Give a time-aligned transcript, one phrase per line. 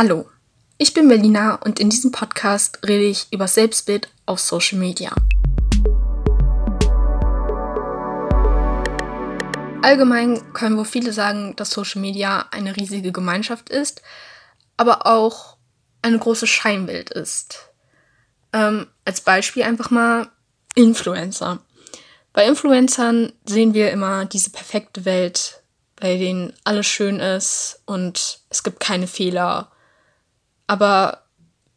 [0.00, 0.30] Hallo,
[0.76, 5.12] ich bin Melina und in diesem Podcast rede ich über Selbstbild auf Social Media.
[9.82, 14.00] Allgemein können wohl viele sagen, dass Social Media eine riesige Gemeinschaft ist,
[14.76, 15.56] aber auch
[16.00, 17.68] eine große Scheinwelt ist.
[18.52, 20.28] Ähm, als Beispiel einfach mal
[20.76, 21.58] Influencer.
[22.32, 25.60] Bei Influencern sehen wir immer diese perfekte Welt,
[25.96, 29.72] bei denen alles schön ist und es gibt keine Fehler
[30.68, 31.24] aber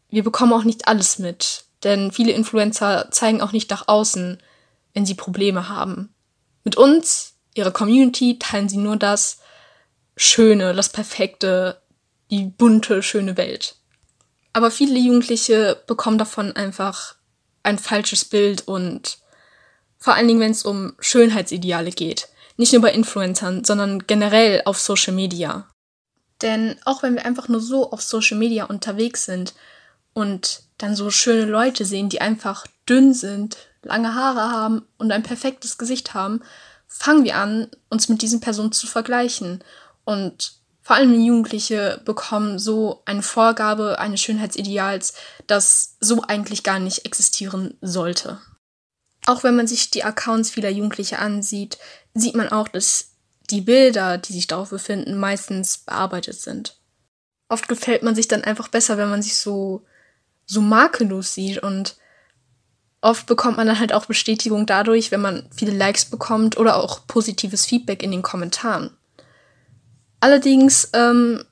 [0.10, 4.38] wir bekommen auch nicht alles mit, denn viele Influencer zeigen auch nicht nach außen,
[4.94, 6.14] wenn sie Probleme haben.
[6.64, 9.40] Mit uns, ihrer Community, teilen sie nur das
[10.16, 11.82] Schöne, das Perfekte,
[12.30, 13.78] die bunte, schöne Welt.
[14.54, 17.16] Aber viele Jugendliche bekommen davon einfach
[17.64, 19.18] ein falsches Bild und
[19.98, 22.28] vor allen Dingen, wenn es um Schönheitsideale geht.
[22.58, 25.71] Nicht nur bei Influencern, sondern generell auf Social Media.
[26.42, 29.54] Denn auch wenn wir einfach nur so auf Social Media unterwegs sind
[30.14, 35.24] und dann so schöne Leute sehen, die einfach dünn sind, lange Haare haben und ein
[35.24, 36.42] perfektes Gesicht haben,
[36.88, 39.64] fangen wir an, uns mit diesen Personen zu vergleichen.
[40.04, 45.14] Und vor allem Jugendliche bekommen so eine Vorgabe eines Schönheitsideals,
[45.48, 48.40] das so eigentlich gar nicht existieren sollte.
[49.28, 51.78] Auch wenn man sich die Accounts vieler Jugendliche ansieht,
[52.16, 53.12] sieht man auch, dass
[53.52, 56.78] die Bilder, die sich darauf befinden, meistens bearbeitet sind.
[57.50, 59.84] Oft gefällt man sich dann einfach besser, wenn man sich so,
[60.46, 61.98] so makellos sieht und
[63.02, 67.08] oft bekommt man dann halt auch Bestätigung dadurch, wenn man viele Likes bekommt oder auch
[67.08, 68.92] positives Feedback in den Kommentaren.
[70.20, 71.44] Allerdings, ähm,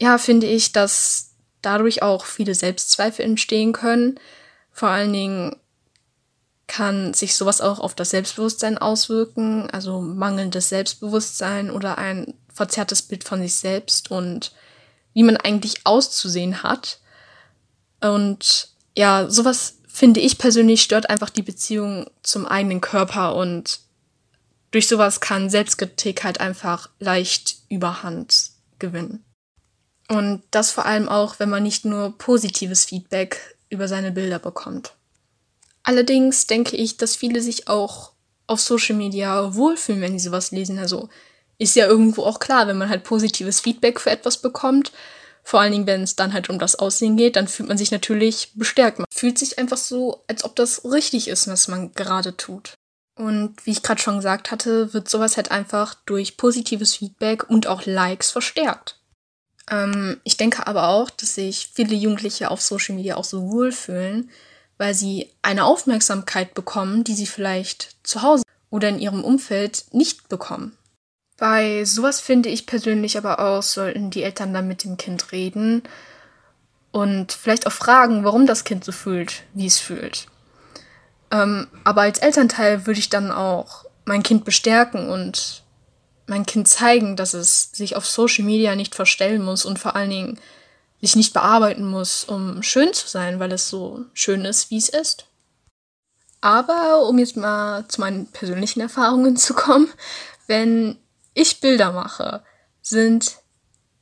[0.00, 4.18] ja, finde ich, dass dadurch auch viele Selbstzweifel entstehen können.
[4.72, 5.56] Vor allen Dingen
[6.68, 13.24] kann sich sowas auch auf das Selbstbewusstsein auswirken, also mangelndes Selbstbewusstsein oder ein verzerrtes Bild
[13.24, 14.52] von sich selbst und
[15.14, 17.00] wie man eigentlich auszusehen hat.
[18.00, 23.80] Und ja, sowas finde ich persönlich stört einfach die Beziehung zum eigenen Körper und
[24.70, 29.24] durch sowas kann Selbstkritik halt einfach leicht überhand gewinnen.
[30.08, 34.94] Und das vor allem auch, wenn man nicht nur positives Feedback über seine Bilder bekommt.
[35.88, 38.12] Allerdings denke ich, dass viele sich auch
[38.46, 40.78] auf Social Media wohlfühlen, wenn sie sowas lesen.
[40.78, 41.08] Also
[41.56, 44.92] ist ja irgendwo auch klar, wenn man halt positives Feedback für etwas bekommt,
[45.42, 47.90] vor allen Dingen, wenn es dann halt um das Aussehen geht, dann fühlt man sich
[47.90, 48.98] natürlich bestärkt.
[48.98, 52.74] Man fühlt sich einfach so, als ob das richtig ist, was man gerade tut.
[53.16, 57.66] Und wie ich gerade schon gesagt hatte, wird sowas halt einfach durch positives Feedback und
[57.66, 59.00] auch Likes verstärkt.
[59.70, 64.28] Ähm, ich denke aber auch, dass sich viele Jugendliche auf Social Media auch so wohlfühlen,
[64.78, 70.28] weil sie eine Aufmerksamkeit bekommen, die sie vielleicht zu Hause oder in ihrem Umfeld nicht
[70.28, 70.76] bekommen.
[71.36, 75.82] Bei sowas finde ich persönlich aber auch, sollten die Eltern dann mit dem Kind reden
[76.90, 80.26] und vielleicht auch fragen, warum das Kind so fühlt, wie es fühlt.
[81.30, 85.62] Ähm, aber als Elternteil würde ich dann auch mein Kind bestärken und
[86.26, 90.10] mein Kind zeigen, dass es sich auf Social Media nicht verstellen muss und vor allen
[90.10, 90.40] Dingen
[91.00, 94.88] sich nicht bearbeiten muss, um schön zu sein, weil es so schön ist, wie es
[94.88, 95.26] ist.
[96.40, 99.88] Aber um jetzt mal zu meinen persönlichen Erfahrungen zu kommen,
[100.46, 100.98] wenn
[101.34, 102.42] ich Bilder mache,
[102.82, 103.36] sind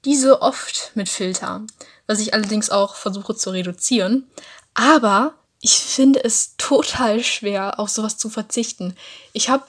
[0.04, 1.62] diese oft mit Filter,
[2.06, 4.30] was ich allerdings auch versuche zu reduzieren.
[4.74, 8.94] Aber ich finde es total schwer, auf sowas zu verzichten.
[9.32, 9.64] Ich habe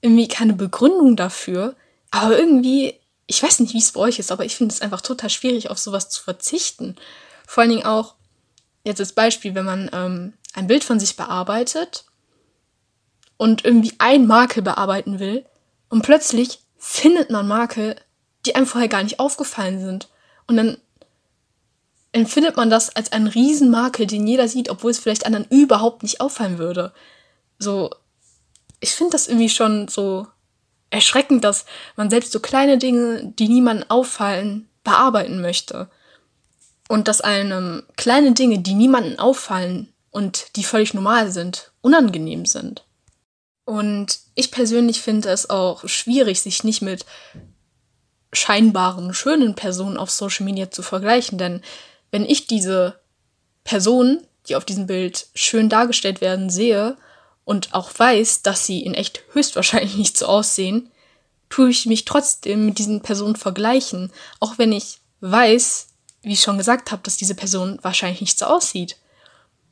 [0.00, 1.74] irgendwie keine Begründung dafür,
[2.10, 2.99] aber irgendwie
[3.30, 5.70] ich weiß nicht, wie es bei euch ist, aber ich finde es einfach total schwierig,
[5.70, 6.96] auf sowas zu verzichten.
[7.46, 8.16] Vor allen Dingen auch,
[8.82, 12.06] jetzt als Beispiel, wenn man ähm, ein Bild von sich bearbeitet
[13.36, 15.46] und irgendwie ein Makel bearbeiten will
[15.88, 17.94] und plötzlich findet man Makel,
[18.46, 20.08] die einem vorher gar nicht aufgefallen sind.
[20.48, 20.78] Und dann
[22.10, 26.20] empfindet man das als einen Riesenmakel, den jeder sieht, obwohl es vielleicht anderen überhaupt nicht
[26.20, 26.92] auffallen würde.
[27.60, 27.90] So,
[28.80, 30.26] ich finde das irgendwie schon so
[30.90, 31.64] erschreckend, dass
[31.96, 35.88] man selbst so kleine Dinge, die niemandem auffallen, bearbeiten möchte.
[36.88, 42.84] Und dass einem kleine Dinge, die niemandem auffallen und die völlig normal sind, unangenehm sind.
[43.64, 47.06] Und ich persönlich finde es auch schwierig, sich nicht mit
[48.32, 51.38] scheinbaren, schönen Personen auf Social Media zu vergleichen.
[51.38, 51.62] Denn
[52.10, 52.98] wenn ich diese
[53.62, 56.96] Personen, die auf diesem Bild schön dargestellt werden, sehe
[57.44, 60.90] und auch weiß, dass sie in echt höchstwahrscheinlich nicht so aussehen,
[61.48, 65.88] tue ich mich trotzdem mit diesen Personen vergleichen, auch wenn ich weiß,
[66.22, 68.96] wie ich schon gesagt habe, dass diese Person wahrscheinlich nicht so aussieht.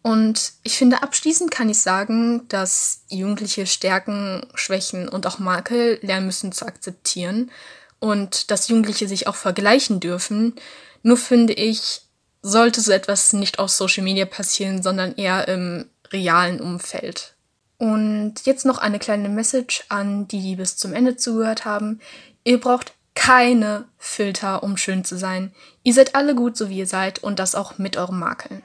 [0.02, 6.26] Und ich finde, abschließend kann ich sagen, dass Jugendliche Stärken, Schwächen und auch Makel lernen
[6.26, 7.50] müssen zu akzeptieren
[7.98, 10.54] und dass Jugendliche sich auch vergleichen dürfen.
[11.02, 12.02] Nur finde ich,
[12.42, 17.34] sollte so etwas nicht auf Social Media passieren, sondern eher im realen Umfeld.
[17.78, 22.00] Und jetzt noch eine kleine Message an die, die bis zum Ende zugehört haben.
[22.42, 25.52] Ihr braucht keine Filter, um schön zu sein.
[25.84, 28.62] Ihr seid alle gut, so wie ihr seid und das auch mit eurem Makeln.